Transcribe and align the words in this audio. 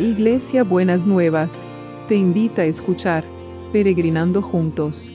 Iglesia 0.00 0.64
Buenas 0.64 1.04
Nuevas, 1.04 1.66
te 2.08 2.14
invita 2.14 2.62
a 2.62 2.64
escuchar 2.64 3.22
Peregrinando 3.70 4.40
Juntos. 4.40 5.10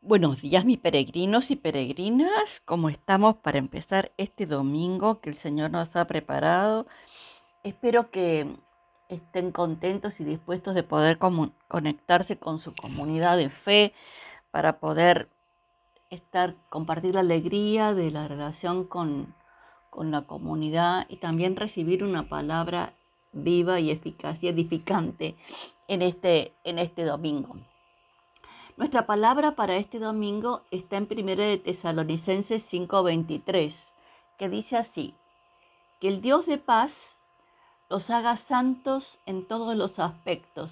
Buenos 0.00 0.40
días 0.40 0.64
mis 0.64 0.78
peregrinos 0.78 1.50
y 1.50 1.56
peregrinas, 1.56 2.62
¿cómo 2.64 2.90
estamos 2.90 3.34
para 3.34 3.58
empezar 3.58 4.12
este 4.18 4.46
domingo 4.46 5.20
que 5.20 5.30
el 5.30 5.36
Señor 5.36 5.72
nos 5.72 5.96
ha 5.96 6.06
preparado? 6.06 6.86
Espero 7.64 8.12
que 8.12 8.46
estén 9.08 9.50
contentos 9.50 10.20
y 10.20 10.24
dispuestos 10.24 10.76
de 10.76 10.84
poder 10.84 11.18
conectarse 11.18 12.38
con 12.38 12.60
su 12.60 12.72
comunidad 12.72 13.36
de 13.36 13.50
fe 13.50 13.92
para 14.54 14.78
poder 14.78 15.28
estar, 16.10 16.54
compartir 16.68 17.14
la 17.14 17.22
alegría 17.22 17.92
de 17.92 18.12
la 18.12 18.28
relación 18.28 18.84
con, 18.84 19.34
con 19.90 20.12
la 20.12 20.28
comunidad 20.28 21.06
y 21.08 21.16
también 21.16 21.56
recibir 21.56 22.04
una 22.04 22.28
palabra 22.28 22.92
viva 23.32 23.80
y 23.80 23.90
eficaz 23.90 24.40
y 24.40 24.46
edificante 24.46 25.34
en 25.88 26.02
este, 26.02 26.52
en 26.62 26.78
este 26.78 27.02
domingo. 27.02 27.56
Nuestra 28.76 29.06
palabra 29.06 29.56
para 29.56 29.74
este 29.74 29.98
domingo 29.98 30.62
está 30.70 30.98
en 30.98 31.08
1 31.10 31.34
de 31.34 31.58
Tesalonicenses 31.58 32.62
5:23, 32.72 33.74
que 34.38 34.48
dice 34.48 34.76
así: 34.76 35.14
Que 36.00 36.06
el 36.06 36.20
Dios 36.20 36.46
de 36.46 36.58
paz 36.58 37.18
los 37.90 38.08
haga 38.08 38.36
santos 38.36 39.18
en 39.26 39.48
todos 39.48 39.74
los 39.74 39.98
aspectos 39.98 40.70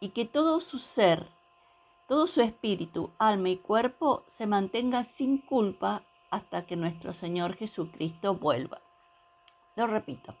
y 0.00 0.08
que 0.08 0.24
todo 0.24 0.62
su 0.62 0.78
ser, 0.78 1.33
todo 2.06 2.26
su 2.26 2.40
espíritu, 2.40 3.10
alma 3.18 3.48
y 3.48 3.56
cuerpo 3.56 4.24
se 4.28 4.46
mantenga 4.46 5.04
sin 5.04 5.38
culpa 5.38 6.02
hasta 6.30 6.66
que 6.66 6.76
nuestro 6.76 7.12
Señor 7.12 7.56
Jesucristo 7.56 8.34
vuelva. 8.34 8.80
Lo 9.76 9.86
repito. 9.86 10.34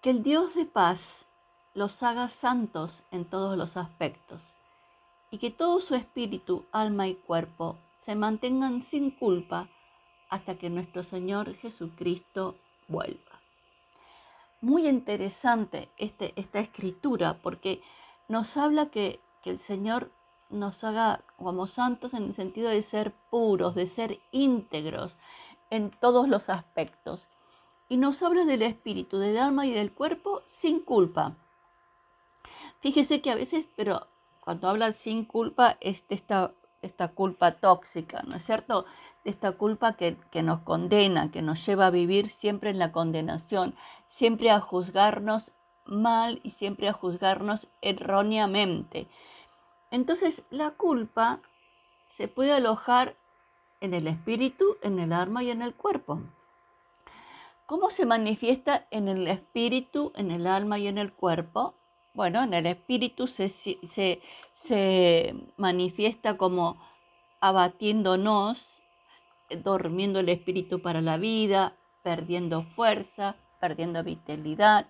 Que 0.00 0.10
el 0.10 0.22
Dios 0.22 0.54
de 0.54 0.64
paz 0.64 1.26
los 1.74 2.02
haga 2.02 2.28
santos 2.28 3.02
en 3.10 3.24
todos 3.24 3.56
los 3.56 3.76
aspectos, 3.76 4.40
y 5.30 5.38
que 5.38 5.50
todo 5.50 5.80
su 5.80 5.94
espíritu, 5.94 6.64
alma 6.72 7.06
y 7.08 7.14
cuerpo 7.14 7.76
se 8.04 8.14
mantengan 8.14 8.82
sin 8.84 9.10
culpa 9.10 9.68
hasta 10.30 10.56
que 10.56 10.70
nuestro 10.70 11.02
Señor 11.02 11.54
Jesucristo 11.56 12.56
vuelva. 12.88 13.40
Muy 14.60 14.88
interesante 14.88 15.88
este, 15.98 16.32
esta 16.36 16.60
escritura 16.60 17.38
porque 17.42 17.82
nos 18.28 18.56
habla 18.56 18.90
que, 18.90 19.20
que 19.42 19.50
el 19.50 19.58
Señor 19.58 20.10
nos 20.50 20.82
haga 20.84 21.24
como 21.36 21.66
santos 21.66 22.14
en 22.14 22.24
el 22.24 22.34
sentido 22.34 22.70
de 22.70 22.82
ser 22.82 23.12
puros, 23.30 23.74
de 23.74 23.86
ser 23.86 24.18
íntegros 24.30 25.14
en 25.70 25.90
todos 25.90 26.28
los 26.28 26.48
aspectos. 26.48 27.26
Y 27.88 27.96
nos 27.96 28.22
habla 28.22 28.44
del 28.44 28.62
espíritu, 28.62 29.18
del 29.18 29.38
alma 29.38 29.66
y 29.66 29.72
del 29.72 29.92
cuerpo 29.92 30.42
sin 30.48 30.80
culpa. 30.80 31.36
Fíjese 32.80 33.20
que 33.20 33.30
a 33.30 33.34
veces, 33.34 33.66
pero 33.76 34.06
cuando 34.40 34.68
habla 34.68 34.92
sin 34.92 35.24
culpa, 35.24 35.76
es 35.80 36.04
esta, 36.08 36.52
esta 36.82 37.08
culpa 37.08 37.52
tóxica, 37.52 38.22
¿no 38.22 38.36
es 38.36 38.44
cierto? 38.44 38.84
Esta 39.24 39.52
culpa 39.52 39.94
que, 39.94 40.16
que 40.30 40.42
nos 40.42 40.60
condena, 40.60 41.30
que 41.30 41.42
nos 41.42 41.64
lleva 41.66 41.86
a 41.86 41.90
vivir 41.90 42.30
siempre 42.30 42.70
en 42.70 42.78
la 42.78 42.92
condenación, 42.92 43.74
siempre 44.08 44.50
a 44.50 44.60
juzgarnos 44.60 45.50
mal 45.88 46.40
y 46.44 46.52
siempre 46.52 46.88
a 46.88 46.92
juzgarnos 46.92 47.66
erróneamente. 47.82 49.08
Entonces 49.90 50.42
la 50.50 50.70
culpa 50.70 51.40
se 52.10 52.28
puede 52.28 52.52
alojar 52.52 53.16
en 53.80 53.94
el 53.94 54.06
espíritu, 54.06 54.76
en 54.82 54.98
el 54.98 55.12
alma 55.12 55.42
y 55.42 55.50
en 55.50 55.62
el 55.62 55.74
cuerpo. 55.74 56.20
¿Cómo 57.66 57.90
se 57.90 58.06
manifiesta 58.06 58.86
en 58.90 59.08
el 59.08 59.28
espíritu, 59.28 60.12
en 60.16 60.30
el 60.30 60.46
alma 60.46 60.78
y 60.78 60.86
en 60.86 60.98
el 60.98 61.12
cuerpo? 61.12 61.74
Bueno, 62.14 62.42
en 62.42 62.54
el 62.54 62.66
espíritu 62.66 63.26
se, 63.26 63.50
se, 63.50 65.34
manifiesta 65.56 66.36
como 66.36 66.78
abatiéndonos, 67.40 68.66
durmiendo 69.50 70.20
el 70.20 70.30
espíritu 70.30 70.80
para 70.80 71.00
la 71.00 71.18
vida, 71.18 71.74
perdiendo 72.02 72.62
fuerza, 72.62 73.36
perdiendo 73.60 74.02
vitalidad. 74.02 74.86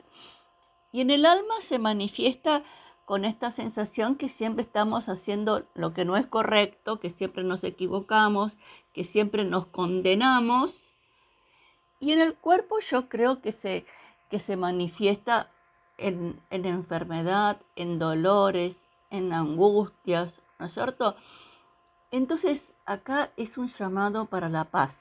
Y 0.99 1.03
en 1.03 1.11
el 1.11 1.27
alma 1.27 1.55
se 1.61 1.79
manifiesta 1.79 2.65
con 3.05 3.25
esta 3.25 3.53
sensación 3.53 4.17
que 4.17 4.29
siempre 4.29 4.65
estamos 4.65 5.09
haciendo 5.09 5.65
lo 5.75 5.95
que 5.95 6.05
no 6.05 6.17
es 6.17 6.27
correcto, 6.27 6.99
que 6.99 7.11
siempre 7.11 7.45
nos 7.45 7.63
equivocamos, 7.63 8.57
que 8.93 9.05
siempre 9.05 9.45
nos 9.45 9.67
condenamos. 9.67 10.83
Y 12.01 12.11
en 12.11 12.21
el 12.21 12.35
cuerpo 12.35 12.81
yo 12.81 13.09
creo 13.09 13.41
que 13.41 13.53
se, 13.53 13.87
que 14.29 14.41
se 14.41 14.57
manifiesta 14.57 15.53
en, 15.99 16.41
enfermedad, 16.51 17.61
en 17.77 18.01
dolores, 18.01 18.75
en 19.11 19.33
angustias, 19.33 20.33
¿no 20.59 20.67
es 20.67 20.75
cierto? 20.75 21.15
Entonces, 22.11 22.75
acá 22.87 23.31
es 23.37 23.57
un 23.57 23.69
llamado 23.69 24.27
para 24.27 24.49
la 24.49 24.65
paz. 24.65 24.97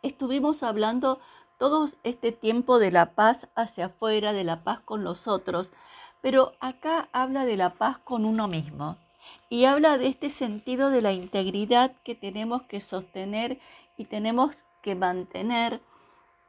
Estuvimos 0.00 0.62
hablando 0.62 1.20
todo 1.62 1.88
este 2.02 2.32
tiempo 2.32 2.80
de 2.80 2.90
la 2.90 3.14
paz 3.14 3.46
hacia 3.54 3.86
afuera, 3.86 4.32
de 4.32 4.42
la 4.42 4.64
paz 4.64 4.80
con 4.80 5.04
los 5.04 5.28
otros, 5.28 5.68
pero 6.20 6.54
acá 6.58 7.08
habla 7.12 7.44
de 7.44 7.56
la 7.56 7.74
paz 7.74 7.98
con 7.98 8.24
uno 8.24 8.48
mismo 8.48 8.96
y 9.48 9.66
habla 9.66 9.96
de 9.96 10.08
este 10.08 10.30
sentido 10.30 10.90
de 10.90 11.02
la 11.02 11.12
integridad 11.12 11.92
que 12.02 12.16
tenemos 12.16 12.62
que 12.62 12.80
sostener 12.80 13.60
y 13.96 14.06
tenemos 14.06 14.56
que 14.82 14.96
mantener 14.96 15.80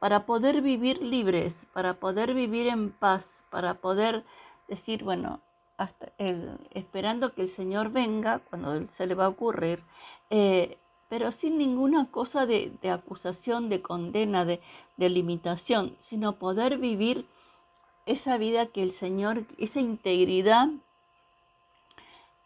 para 0.00 0.26
poder 0.26 0.62
vivir 0.62 1.00
libres, 1.00 1.54
para 1.72 1.94
poder 1.94 2.34
vivir 2.34 2.66
en 2.66 2.90
paz, 2.90 3.24
para 3.50 3.74
poder 3.74 4.24
decir, 4.66 5.04
bueno, 5.04 5.38
hasta 5.76 6.10
esperando 6.72 7.34
que 7.34 7.42
el 7.42 7.50
Señor 7.50 7.90
venga, 7.90 8.40
cuando 8.50 8.88
se 8.96 9.06
le 9.06 9.14
va 9.14 9.26
a 9.26 9.28
ocurrir, 9.28 9.80
eh, 10.30 10.76
pero 11.14 11.30
sin 11.30 11.58
ninguna 11.58 12.10
cosa 12.10 12.44
de, 12.44 12.76
acusación, 12.90 13.68
de 13.68 13.80
condena, 13.80 14.44
de, 14.44 14.60
limitación, 14.96 15.96
sino 16.00 16.40
poder 16.40 16.78
vivir 16.78 17.24
esa 18.04 18.36
vida 18.36 18.66
que 18.66 18.82
el 18.82 18.90
Señor, 18.90 19.44
esa 19.56 19.78
integridad, 19.78 20.70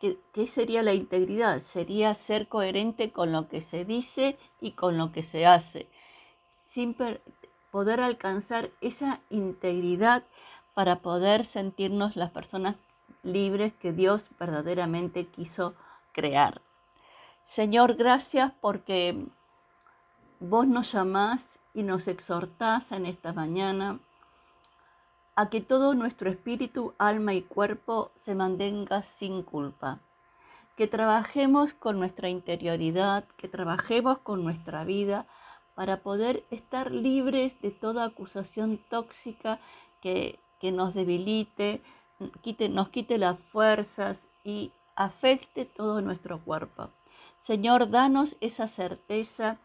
¿qué 0.01 0.47
sería 0.49 0.83
la 0.83 0.93
integridad? 0.93 1.63
Sería 1.63 2.15
ser 2.15 2.47
coherente 2.47 3.11
con 3.11 3.33
lo 3.33 3.49
que 3.49 3.63
se 3.63 3.87
dice 3.87 4.37
y 4.61 4.73
con 4.73 4.99
lo 4.99 5.13
que 5.13 5.23
se 5.23 5.47
hace, 5.47 5.87
sin 6.75 6.95
poder 7.71 8.03
alcanzar 8.03 8.69
esa 8.83 9.23
integridad 9.31 10.25
para 10.75 10.97
poder 10.97 11.47
sentirnos 11.47 12.17
las 12.17 12.33
personas 12.33 12.77
libres 13.23 13.73
que 13.81 13.95
Dios 13.95 14.21
verdaderamente 14.39 15.25
quiso 15.25 15.73
crear. 16.13 16.61
Señor, 17.49 17.95
gracias 17.95 18.53
porque 18.61 19.25
vos 20.39 20.67
nos 20.67 20.93
llamás 20.93 21.59
y 21.73 21.83
nos 21.83 22.07
exhortás 22.07 22.93
en 22.93 23.07
esta 23.07 23.33
mañana 23.33 24.01
a 25.35 25.49
que 25.49 25.63
todo 25.63 25.95
nuestro 25.95 26.29
espíritu, 26.29 26.93
alma 26.99 27.33
y 27.33 27.41
cuerpo 27.41 28.13
se 28.21 28.35
mantenga 28.35 29.03
sin 29.03 29.43
culpa. 29.43 29.99
Que 30.77 30.87
trabajemos 30.87 31.73
con 31.73 31.99
nuestra 31.99 32.29
interioridad, 32.29 33.25
que 33.39 33.49
trabajemos 33.49 34.19
con 34.19 34.45
nuestra 34.45 34.85
vida 34.85 35.25
para 35.75 36.03
poder 36.03 36.45
estar 36.51 36.91
libres 36.91 37.59
de 37.63 37.71
toda 37.71 38.05
acusación 38.05 38.79
tóxica 38.91 39.59
que 40.03 40.39
nos 40.63 40.93
debilite, 40.93 41.81
nos 42.69 42.89
quite 42.91 43.17
las 43.17 43.39
fuerzas 43.53 44.19
y 44.45 44.71
afecte 44.95 45.65
todo 45.65 46.03
nuestro 46.03 46.41
cuerpo. 46.41 46.91
Señor, 47.43 47.91
danos 47.91 48.37
esa 48.41 48.69
certeza 48.69 49.59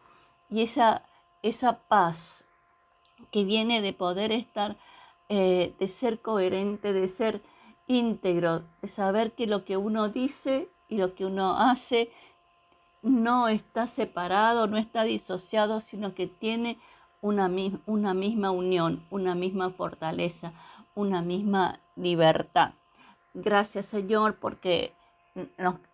y 0.48 0.62
esa, 0.62 1.02
esa 1.42 1.78
paz 1.88 2.44
que 3.30 3.44
viene 3.44 3.82
de 3.82 3.92
poder 3.92 4.32
estar, 4.32 4.76
eh, 5.28 5.74
de 5.78 5.88
ser 5.88 6.20
coherente, 6.20 6.92
de 6.92 7.08
ser 7.08 7.42
íntegro, 7.86 8.62
de 8.82 8.88
saber 8.88 9.32
que 9.32 9.46
lo 9.46 9.64
que 9.64 9.76
uno 9.76 10.08
dice 10.08 10.68
y 10.88 10.96
lo 10.98 11.14
que 11.14 11.26
uno 11.26 11.58
hace 11.58 12.10
no 13.02 13.48
está 13.48 13.86
separado, 13.86 14.66
no 14.66 14.78
está 14.78 15.02
disociado, 15.04 15.80
sino 15.80 16.14
que 16.14 16.26
tiene 16.26 16.78
una, 17.20 17.50
una 17.86 18.14
misma 18.14 18.50
unión, 18.50 19.04
una 19.10 19.34
misma 19.34 19.70
fortaleza, 19.70 20.52
una 20.94 21.20
misma 21.22 21.80
libertad. 21.96 22.72
Gracias 23.34 23.86
Señor 23.86 24.36
porque 24.36 24.94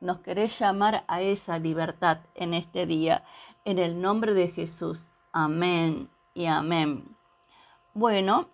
nos, 0.01 0.21
querés 0.21 0.59
llamar 0.59 1.05
a 1.09 1.23
esa 1.23 1.59
libertad 1.59 2.19
en 2.35 2.55
este 2.55 2.87
día. 2.87 3.25
En 3.65 3.79
el 3.79 4.01
nombre 4.01 4.35
de 4.35 4.49
Jesús. 4.49 5.07
Amén 5.33 6.11
y 6.35 6.47
amén. 6.47 7.17
Bueno, 7.95 8.49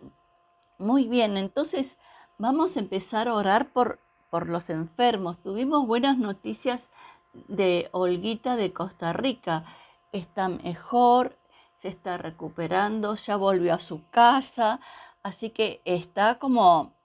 muy 0.78 1.08
bien, 1.08 1.36
entonces 1.36 1.96
vamos 2.38 2.76
a 2.76 2.80
empezar 2.80 3.28
a 3.28 3.34
orar 3.34 3.72
por, 3.72 3.98
por 4.30 4.48
los 4.48 4.70
enfermos. 4.70 5.38
Tuvimos 5.42 5.86
buenas 5.86 6.18
noticias 6.18 6.90
de 7.48 7.88
Olguita 7.92 8.56
de 8.56 8.72
Costa 8.72 9.12
Rica. 9.12 9.64
Está 10.12 10.48
mejor, 10.48 11.36
se 11.80 11.88
está 11.88 12.16
recuperando, 12.16 13.14
ya 13.16 13.36
volvió 13.36 13.74
a 13.74 13.78
su 13.78 14.08
casa, 14.10 14.80
así 15.22 15.50
que 15.50 15.82
está 15.84 16.38
como 16.38 16.95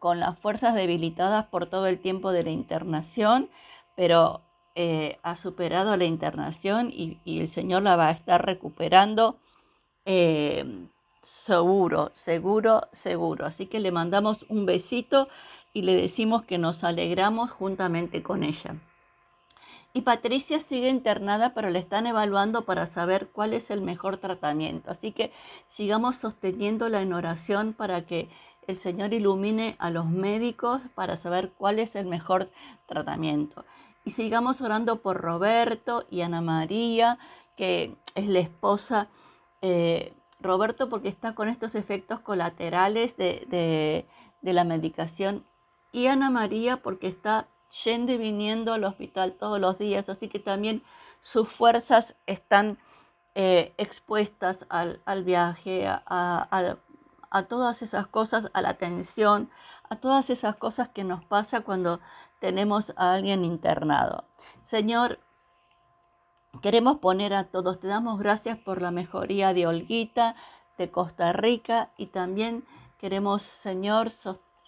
con 0.00 0.18
las 0.18 0.36
fuerzas 0.38 0.74
debilitadas 0.74 1.46
por 1.46 1.66
todo 1.66 1.86
el 1.86 2.00
tiempo 2.00 2.32
de 2.32 2.42
la 2.42 2.50
internación, 2.50 3.48
pero 3.94 4.40
eh, 4.74 5.18
ha 5.22 5.36
superado 5.36 5.96
la 5.96 6.06
internación 6.06 6.90
y, 6.92 7.20
el 7.26 7.50
Señor 7.50 7.82
la 7.82 7.96
va 7.96 8.08
a 8.08 8.12
estar 8.12 8.44
recuperando 8.44 9.36
eh, 10.06 10.64
seguro, 11.22 12.12
seguro, 12.14 12.88
seguro. 12.92 13.46
Así 13.46 13.66
que 13.66 13.78
le 13.78 13.92
mandamos 13.92 14.46
un 14.48 14.64
besito 14.66 15.28
y 15.74 15.82
le 15.82 15.94
decimos 15.94 16.44
que 16.44 16.58
nos 16.58 16.82
alegramos 16.82 17.50
juntamente 17.50 18.22
con 18.22 18.42
ella. 18.42 18.76
Y 19.92 20.02
Patricia 20.02 20.60
sigue 20.60 20.88
internada, 20.88 21.52
pero 21.52 21.68
la 21.68 21.80
están 21.80 22.06
evaluando 22.06 22.64
para 22.64 22.86
saber 22.86 23.28
cuál 23.28 23.54
es 23.54 23.70
el 23.70 23.80
mejor 23.80 24.18
tratamiento. 24.18 24.90
Así 24.90 25.10
que 25.12 25.32
sigamos 25.68 26.16
sosteniéndola 26.16 27.02
en 27.02 27.12
oración 27.12 27.72
para 27.72 28.06
que 28.06 28.28
el 28.66 28.78
Señor 28.78 29.12
ilumine 29.12 29.76
a 29.78 29.90
los 29.90 30.06
médicos 30.06 30.80
para 30.94 31.18
saber 31.18 31.52
cuál 31.56 31.78
es 31.78 31.96
el 31.96 32.06
mejor 32.06 32.50
tratamiento. 32.86 33.64
Y 34.04 34.12
sigamos 34.12 34.60
orando 34.60 35.02
por 35.02 35.20
Roberto 35.20 36.06
y 36.10 36.22
Ana 36.22 36.40
María, 36.40 37.18
que 37.56 37.96
es 38.14 38.26
la 38.26 38.40
esposa. 38.40 39.08
Eh, 39.62 40.14
Roberto 40.40 40.88
porque 40.88 41.08
está 41.08 41.34
con 41.34 41.48
estos 41.48 41.74
efectos 41.74 42.20
colaterales 42.20 43.16
de, 43.16 44.06
de 44.40 44.52
la 44.52 44.64
medicación. 44.64 45.44
Y 45.92 46.06
Ana 46.06 46.30
María 46.30 46.78
porque 46.78 47.08
está 47.08 47.46
yendo 47.84 48.12
y 48.12 48.16
viniendo 48.16 48.72
al 48.72 48.84
hospital 48.84 49.34
todos 49.38 49.60
los 49.60 49.78
días, 49.78 50.08
así 50.08 50.28
que 50.28 50.38
también 50.38 50.82
sus 51.20 51.48
fuerzas 51.48 52.16
están 52.26 52.78
eh, 53.34 53.72
expuestas 53.78 54.58
al, 54.68 55.24
viaje, 55.24 55.86
a, 55.86 56.76
todas 57.44 57.82
esas 57.82 58.06
cosas, 58.06 58.50
a 58.52 58.60
la 58.60 58.74
tensión, 58.74 59.50
a 59.88 59.96
todas 59.96 60.30
esas 60.30 60.56
cosas 60.56 60.88
que 60.88 61.04
nos 61.04 61.24
pasa 61.24 61.62
cuando 61.62 62.00
tenemos 62.40 62.92
a 62.96 63.14
alguien 63.14 63.44
internado. 63.44 64.24
Señor, 64.64 65.18
queremos 66.62 66.98
poner 66.98 67.34
a 67.34 67.44
todos, 67.44 67.80
te 67.80 67.88
damos 67.88 68.18
gracias 68.18 68.58
por 68.58 68.82
la 68.82 68.90
mejoría 68.90 69.54
de 69.54 69.66
Olguita, 69.66 70.34
de 70.78 70.90
Costa 70.90 71.32
Rica 71.32 71.90
y 71.96 72.06
también 72.06 72.64
queremos, 72.98 73.42
Señor, 73.42 74.10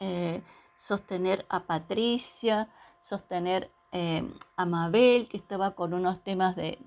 eh, 0.00 0.42
sostener 0.78 1.46
a 1.48 1.60
Patricia, 1.60 2.68
sostener 3.02 3.70
eh, 3.92 4.28
a 4.56 4.64
Mabel, 4.66 5.28
que 5.28 5.36
estaba 5.36 5.72
con 5.72 5.94
unos 5.94 6.22
temas 6.22 6.56
de, 6.56 6.78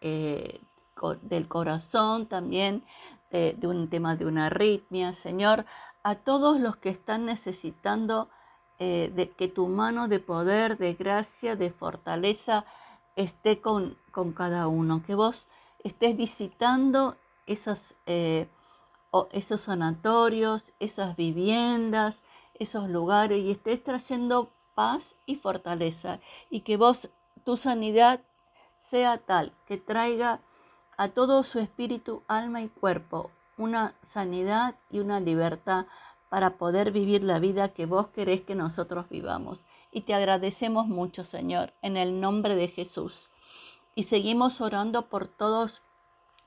eh, 0.00 0.60
del 1.22 1.48
corazón 1.48 2.26
también, 2.26 2.82
de, 3.30 3.56
un 3.62 3.88
tema 3.90 4.16
de 4.16 4.26
una 4.26 4.46
arritmia, 4.46 5.14
Señor, 5.14 5.66
a 6.02 6.14
todos 6.14 6.60
los 6.60 6.76
que 6.76 6.88
están 6.88 7.26
necesitando 7.26 8.28
eh, 8.78 9.12
de 9.14 9.30
que 9.30 9.48
tu 9.48 9.68
mano 9.68 10.08
de 10.08 10.18
poder, 10.18 10.78
de 10.78 10.94
gracia, 10.94 11.56
de 11.56 11.70
fortaleza 11.70 12.64
esté 13.16 13.60
con, 13.60 13.98
con 14.12 14.32
cada 14.32 14.68
uno, 14.68 15.02
que 15.04 15.14
vos 15.14 15.46
estés 15.84 16.16
visitando 16.16 17.16
esos, 17.46 17.80
esos 19.32 19.60
sanatorios, 19.62 20.64
esas 20.80 21.16
viviendas, 21.16 22.22
esos 22.58 22.88
lugares 22.88 23.38
y 23.38 23.50
estés 23.50 23.82
trayendo 23.82 24.50
paz 24.74 25.14
y 25.26 25.36
fortaleza 25.36 26.20
y 26.50 26.60
que 26.60 26.76
vos, 26.76 27.08
tu 27.44 27.56
sanidad 27.56 28.20
sea 28.80 29.18
tal 29.18 29.52
que 29.66 29.76
traiga 29.76 30.40
a 30.98 31.08
todo 31.08 31.44
su 31.44 31.60
espíritu, 31.60 32.22
alma 32.28 32.60
y 32.60 32.68
cuerpo 32.68 33.30
una 33.56 33.94
sanidad 34.06 34.74
y 34.90 35.00
una 35.00 35.20
libertad 35.20 35.86
para 36.28 36.58
poder 36.58 36.92
vivir 36.92 37.22
la 37.22 37.38
vida 37.38 37.70
que 37.70 37.86
vos 37.86 38.08
querés 38.08 38.42
que 38.42 38.54
nosotros 38.54 39.08
vivamos. 39.08 39.60
Y 39.90 40.02
te 40.02 40.14
agradecemos 40.14 40.86
mucho, 40.86 41.24
Señor, 41.24 41.72
en 41.82 41.96
el 41.96 42.20
nombre 42.20 42.54
de 42.54 42.68
Jesús. 42.68 43.30
Y 43.94 44.04
seguimos 44.04 44.60
orando 44.60 45.06
por 45.06 45.28
todos, 45.28 45.82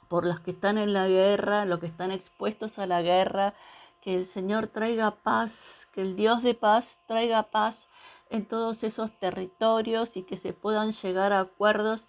por 0.08 0.26
los 0.26 0.40
que 0.42 0.52
están 0.52 0.78
en 0.78 0.94
la 0.94 1.08
guerra, 1.08 1.66
los 1.66 1.80
que 1.80 1.88
están 1.88 2.12
expuestos 2.12 2.78
a 2.78 2.86
la 2.86 3.02
guerra, 3.02 3.56
que 4.02 4.16
el 4.16 4.28
Señor 4.28 4.68
traiga 4.68 5.12
paz, 5.12 5.88
que 5.94 6.02
el 6.02 6.16
Dios 6.16 6.44
de 6.44 6.56
paz 6.56 6.98
traiga 7.08 7.44
paz 7.44 7.90
en 8.30 8.46
todos 8.46 8.84
esos 8.84 9.12
territorios 9.20 10.16
y 10.16 10.24
que 10.24 10.38
se 10.38 10.54
puedan 10.54 10.94
llegar 10.94 11.34
a 11.34 11.42
acuerdos 11.42 12.02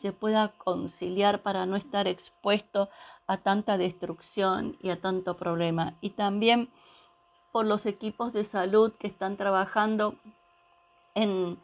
se 0.00 0.12
pueda 0.12 0.48
conciliar 0.58 1.42
para 1.42 1.66
no 1.66 1.76
estar 1.76 2.06
expuesto 2.06 2.88
a 3.26 3.38
tanta 3.38 3.78
destrucción 3.78 4.76
y 4.80 4.90
a 4.90 5.00
tanto 5.00 5.36
problema. 5.36 5.94
Y 6.00 6.10
también 6.10 6.68
por 7.52 7.66
los 7.66 7.86
equipos 7.86 8.32
de 8.32 8.44
salud 8.44 8.92
que 8.98 9.06
están 9.06 9.36
trabajando 9.36 10.14
en, 11.14 11.58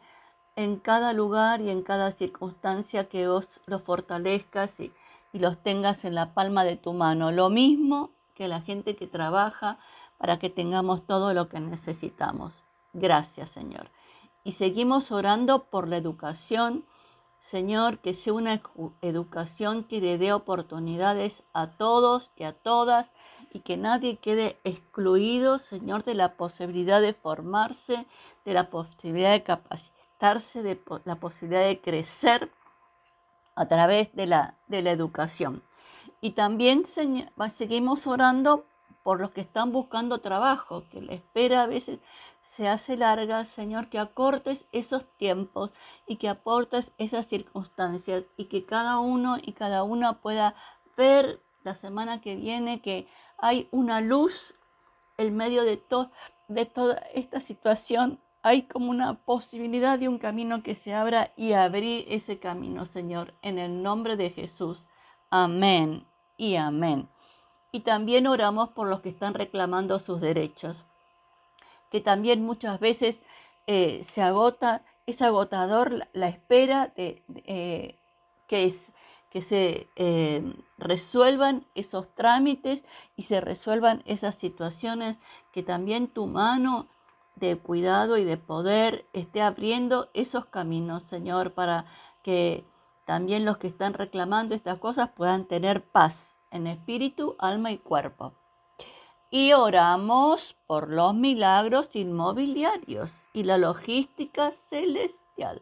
en 0.55 0.77
cada 0.77 1.13
lugar 1.13 1.61
y 1.61 1.69
en 1.69 1.81
cada 1.81 2.11
circunstancia 2.11 3.09
que 3.09 3.27
vos 3.27 3.47
los 3.65 3.81
fortalezcas 3.81 4.69
y, 4.79 4.91
y 5.33 5.39
los 5.39 5.57
tengas 5.57 6.05
en 6.05 6.15
la 6.15 6.33
palma 6.33 6.63
de 6.63 6.77
tu 6.77 6.93
mano. 6.93 7.31
Lo 7.31 7.49
mismo 7.49 8.11
que 8.35 8.47
la 8.47 8.61
gente 8.61 8.95
que 8.95 9.07
trabaja 9.07 9.79
para 10.17 10.39
que 10.39 10.49
tengamos 10.49 11.05
todo 11.05 11.33
lo 11.33 11.49
que 11.49 11.59
necesitamos. 11.59 12.53
Gracias, 12.93 13.49
Señor 13.51 13.89
y 14.47 14.53
seguimos 14.53 15.11
orando 15.11 15.65
por 15.65 15.89
la 15.89 15.97
educación. 15.97 16.85
Señor, 17.49 17.99
que 17.99 18.13
sea 18.13 18.33
una 18.33 18.61
educación 19.01 19.85
que 19.85 20.01
le 20.01 20.17
dé 20.17 20.33
oportunidades 20.33 21.43
a 21.53 21.67
todos 21.67 22.29
y 22.35 22.43
a 22.43 22.51
todas 22.51 23.07
y 23.53 23.61
que 23.61 23.77
nadie 23.77 24.17
quede 24.17 24.59
excluido, 24.65 25.59
Señor, 25.59 26.03
de 26.03 26.13
la 26.13 26.33
posibilidad 26.33 26.99
de 26.99 27.13
formarse, 27.13 28.05
de 28.43 28.53
la 28.53 28.69
posibilidad 28.69 29.31
de 29.31 29.43
capacitarse, 29.43 30.61
de 30.61 30.77
la 31.05 31.15
posibilidad 31.15 31.65
de 31.65 31.79
crecer 31.79 32.51
a 33.55 33.65
través 33.67 34.13
de 34.13 34.27
la, 34.27 34.55
de 34.67 34.81
la 34.81 34.91
educación. 34.91 35.63
Y 36.19 36.31
también 36.31 36.85
señor, 36.85 37.29
seguimos 37.55 38.07
orando 38.07 38.65
por 39.07 39.21
los 39.21 39.31
que 39.31 39.39
están 39.39 39.71
buscando 39.71 40.19
trabajo, 40.19 40.83
que 40.91 40.99
la 41.01 41.13
espera 41.13 41.63
a 41.63 41.65
veces 41.65 41.99
se 42.41 42.67
hace 42.67 42.97
larga, 42.97 43.45
Señor, 43.45 43.87
que 43.87 43.99
acortes 43.99 44.65
esos 44.73 45.05
tiempos 45.15 45.71
y 46.05 46.17
que 46.17 46.27
aportes 46.27 46.91
esas 46.97 47.25
circunstancias 47.25 48.25
y 48.35 48.47
que 48.49 48.65
cada 48.65 48.99
uno 48.99 49.37
y 49.41 49.53
cada 49.53 49.83
una 49.83 50.19
pueda 50.19 50.55
ver 50.97 51.39
la 51.63 51.75
semana 51.75 52.19
que 52.19 52.35
viene 52.35 52.81
que 52.81 53.07
hay 53.37 53.69
una 53.71 54.01
luz 54.01 54.55
en 55.17 55.37
medio 55.37 55.63
de, 55.63 55.81
de 56.49 56.65
toda 56.65 56.95
esta 57.13 57.39
situación. 57.39 58.19
Hay 58.41 58.63
como 58.63 58.89
una 58.89 59.13
posibilidad 59.23 59.97
de 59.97 60.09
un 60.09 60.17
camino 60.17 60.63
que 60.63 60.75
se 60.75 60.93
abra 60.93 61.31
y 61.37 61.53
abrir 61.53 62.03
ese 62.09 62.39
camino, 62.39 62.85
Señor, 62.87 63.33
en 63.41 63.57
el 63.57 63.81
nombre 63.81 64.17
de 64.17 64.31
Jesús. 64.31 64.85
Amén 65.29 66.05
y 66.35 66.57
amén. 66.57 67.07
Y 67.71 67.81
también 67.81 68.27
oramos 68.27 68.69
por 68.69 68.87
los 68.87 69.01
que 69.01 69.09
están 69.09 69.33
reclamando 69.33 69.99
sus 69.99 70.21
derechos 70.21 70.83
que 71.89 72.01
también 72.01 72.43
muchas 72.43 72.79
veces 72.79 73.17
eh, 73.65 74.05
se 74.09 74.21
agota, 74.21 74.83
es 75.05 75.21
agotador 75.21 76.07
la, 76.13 76.27
espera 76.27 76.91
de, 76.95 77.23
eh, 77.45 77.95
que, 78.47 78.65
es, 78.65 78.91
que 79.29 79.41
se 79.41 79.87
eh, 79.95 80.43
resuelvan 80.77 81.65
esos 81.75 82.13
trámites 82.15 82.83
y 83.15 83.23
se 83.23 83.41
resuelvan 83.41 84.03
esas 84.05 84.35
situaciones, 84.35 85.17
que 85.51 85.63
también 85.63 86.07
tu 86.07 86.27
mano 86.27 86.87
de 87.35 87.57
cuidado 87.57 88.17
y 88.17 88.23
de 88.23 88.37
poder 88.37 89.05
esté 89.13 89.41
abriendo 89.41 90.09
esos 90.13 90.45
caminos, 90.45 91.03
Señor, 91.03 91.53
para 91.53 91.85
que 92.23 92.65
también 93.05 93.45
los 93.45 93.57
que 93.57 93.67
están 93.67 93.93
reclamando 93.93 94.55
estas 94.55 94.79
cosas 94.79 95.09
puedan 95.15 95.45
tener 95.45 95.83
paz 95.83 96.36
en 96.51 96.67
espíritu, 96.67 97.35
alma 97.39 97.71
y 97.71 97.77
cuerpo 97.77 98.33
y 99.29 99.53
oramos 99.53 100.55
por 100.67 100.89
los 100.89 101.13
milagros 101.13 101.95
inmobiliarios 101.95 103.11
y 103.33 103.43
la 103.43 103.57
logística 103.57 104.51
celestial. 104.69 105.61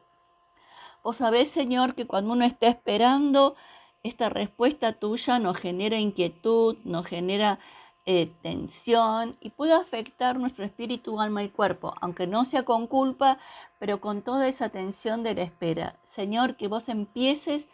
Vos 1.04 1.18
sabés, 1.18 1.50
Señor, 1.50 1.96
que 1.96 2.08
cuando 2.08 2.34
uno 2.34 2.46
está 2.46 2.68
esperando, 2.68 3.56
esta 4.04 4.30
respuesta 4.30 4.94
tuya 4.94 5.40
nos 5.40 5.58
genera 5.58 5.98
inquietud, 5.98 6.78
nos 6.84 7.06
genera 7.08 7.60
eh, 8.06 8.32
tensión 8.44 9.36
y 9.40 9.50
puede 9.50 9.74
afectar 9.74 10.38
nuestro 10.38 10.64
espíritu, 10.64 11.20
alma 11.20 11.44
y 11.44 11.50
cuerpo, 11.50 11.96
aunque 12.02 12.28
no 12.28 12.46
sea 12.46 12.64
con 12.64 12.86
culpa, 12.86 13.40
pero 13.80 14.00
con 14.00 14.22
toda 14.22 14.48
esa 14.48 14.70
tensión 14.70 15.24
de 15.24 15.34
la 15.34 15.44
espera. 15.44 15.96
Señor, 16.06 16.56
que 16.56 16.68
vos 16.68 16.88
empieces 16.88 17.66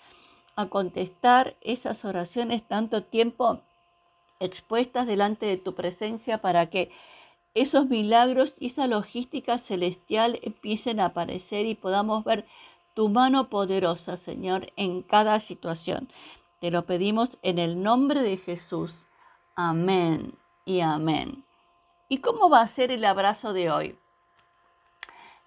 a 0.55 0.67
contestar 0.67 1.55
esas 1.61 2.03
oraciones 2.05 2.63
tanto 2.67 3.03
tiempo 3.03 3.61
expuestas 4.39 5.07
delante 5.07 5.45
de 5.45 5.57
tu 5.57 5.75
presencia 5.75 6.39
para 6.39 6.69
que 6.69 6.91
esos 7.53 7.87
milagros 7.87 8.53
y 8.59 8.67
esa 8.67 8.87
logística 8.87 9.57
celestial 9.57 10.39
empiecen 10.41 10.99
a 10.99 11.07
aparecer 11.07 11.65
y 11.65 11.75
podamos 11.75 12.23
ver 12.23 12.45
tu 12.93 13.09
mano 13.09 13.49
poderosa, 13.49 14.17
Señor, 14.17 14.71
en 14.75 15.01
cada 15.01 15.39
situación. 15.39 16.09
Te 16.59 16.71
lo 16.71 16.85
pedimos 16.85 17.37
en 17.41 17.59
el 17.59 17.81
nombre 17.81 18.21
de 18.21 18.37
Jesús. 18.37 19.07
Amén 19.55 20.33
y 20.65 20.81
amén. 20.81 21.43
¿Y 22.07 22.19
cómo 22.19 22.49
va 22.49 22.61
a 22.61 22.67
ser 22.67 22.91
el 22.91 23.05
abrazo 23.05 23.53
de 23.53 23.71
hoy? 23.71 23.97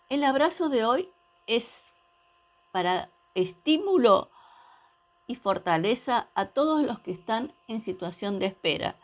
El 0.08 0.25
abrazo 0.25 0.68
de 0.68 0.84
hoy 0.84 1.08
es 1.46 1.82
para 2.73 3.08
estímulo 3.34 4.28
y 5.26 5.37
fortaleza 5.37 6.28
a 6.35 6.47
todos 6.47 6.83
los 6.83 6.99
que 7.00 7.12
están 7.12 7.52
en 7.69 7.81
situación 7.81 8.38
de 8.38 8.47
espera. 8.47 8.97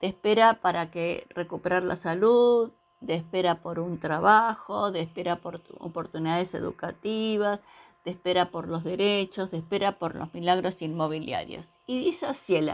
De 0.00 0.08
espera 0.08 0.54
para 0.54 0.90
que 0.90 1.26
recuperar 1.30 1.82
la 1.82 1.96
salud, 1.96 2.70
de 3.00 3.14
espera 3.14 3.56
por 3.56 3.78
un 3.78 3.98
trabajo, 3.98 4.90
de 4.92 5.00
espera 5.00 5.36
por 5.36 5.60
oportunidades 5.78 6.54
educativas, 6.54 7.60
de 8.04 8.12
espera 8.12 8.50
por 8.50 8.68
los 8.68 8.84
derechos, 8.84 9.50
de 9.50 9.58
espera 9.58 9.98
por 9.98 10.14
los 10.14 10.32
milagros 10.34 10.82
inmobiliarios. 10.82 11.66
Y 11.86 12.04
dice 12.04 12.26
así 12.26 12.56
el, 12.56 12.70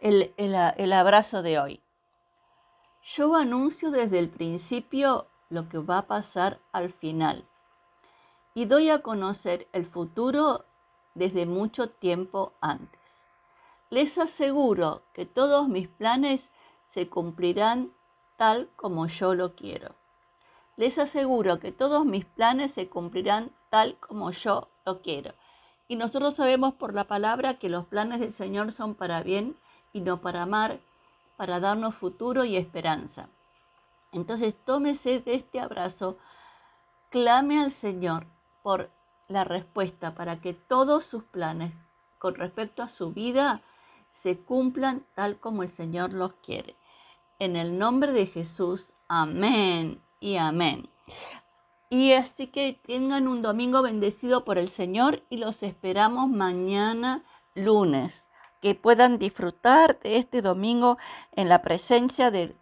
el, 0.00 0.30
el 0.36 0.92
abrazo 0.92 1.42
de 1.42 1.58
hoy. 1.58 1.80
Yo 3.02 3.34
anuncio 3.34 3.90
desde 3.90 4.18
el 4.18 4.28
principio 4.28 5.26
lo 5.48 5.68
que 5.68 5.78
va 5.78 5.98
a 5.98 6.06
pasar 6.06 6.60
al 6.72 6.92
final 6.92 7.44
y 8.54 8.66
doy 8.66 8.90
a 8.90 9.02
conocer 9.02 9.66
el 9.72 9.86
futuro 9.86 10.64
desde 11.14 11.46
mucho 11.46 11.90
tiempo 11.90 12.52
antes. 12.60 13.00
Les 13.90 14.18
aseguro 14.18 15.02
que 15.12 15.26
todos 15.26 15.68
mis 15.68 15.88
planes 15.88 16.48
se 16.94 17.08
cumplirán 17.08 17.92
tal 18.36 18.68
como 18.76 19.06
yo 19.06 19.34
lo 19.34 19.54
quiero. 19.54 19.94
Les 20.76 20.98
aseguro 20.98 21.60
que 21.60 21.72
todos 21.72 22.06
mis 22.06 22.24
planes 22.24 22.72
se 22.72 22.88
cumplirán 22.88 23.50
tal 23.68 23.96
como 23.98 24.30
yo 24.30 24.68
lo 24.86 25.02
quiero. 25.02 25.34
Y 25.88 25.96
nosotros 25.96 26.34
sabemos 26.34 26.74
por 26.74 26.94
la 26.94 27.04
palabra 27.04 27.58
que 27.58 27.68
los 27.68 27.84
planes 27.86 28.20
del 28.20 28.32
Señor 28.32 28.72
son 28.72 28.94
para 28.94 29.22
bien 29.22 29.56
y 29.92 30.00
no 30.00 30.20
para 30.20 30.42
amar, 30.42 30.80
para 31.36 31.58
darnos 31.58 31.96
futuro 31.96 32.44
y 32.44 32.56
esperanza. 32.56 33.28
Entonces 34.12 34.54
tómese 34.64 35.20
de 35.20 35.34
este 35.34 35.60
abrazo, 35.60 36.16
clame 37.10 37.60
al 37.60 37.72
Señor 37.72 38.26
por 38.62 38.90
la 39.30 39.44
respuesta 39.44 40.14
para 40.14 40.40
que 40.40 40.52
todos 40.52 41.04
sus 41.04 41.24
planes 41.24 41.72
con 42.18 42.34
respecto 42.34 42.82
a 42.82 42.88
su 42.88 43.12
vida 43.12 43.62
se 44.12 44.38
cumplan 44.38 45.04
tal 45.14 45.38
como 45.38 45.62
el 45.62 45.70
Señor 45.70 46.12
los 46.12 46.32
quiere. 46.44 46.76
En 47.38 47.56
el 47.56 47.78
nombre 47.78 48.12
de 48.12 48.26
Jesús, 48.26 48.92
amén 49.08 50.00
y 50.20 50.36
amén. 50.36 50.90
Y 51.88 52.12
así 52.12 52.48
que 52.48 52.78
tengan 52.86 53.26
un 53.26 53.40
domingo 53.40 53.82
bendecido 53.82 54.44
por 54.44 54.58
el 54.58 54.68
Señor 54.68 55.22
y 55.30 55.38
los 55.38 55.62
esperamos 55.62 56.28
mañana 56.28 57.24
lunes. 57.54 58.26
Que 58.60 58.74
puedan 58.74 59.18
disfrutar 59.18 59.98
de 60.00 60.18
este 60.18 60.42
domingo 60.42 60.98
en 61.32 61.48
la 61.48 61.62
presencia 61.62 62.30
de, 62.30 62.54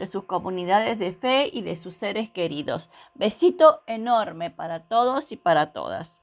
de 0.00 0.06
sus 0.06 0.24
comunidades 0.24 0.98
de 0.98 1.12
fe 1.12 1.50
y 1.52 1.60
de 1.60 1.76
sus 1.76 1.94
seres 1.94 2.30
queridos. 2.30 2.90
Besito 3.14 3.82
enorme 3.86 4.50
para 4.50 4.88
todos 4.88 5.30
y 5.30 5.36
para 5.36 5.72
todas. 5.72 6.18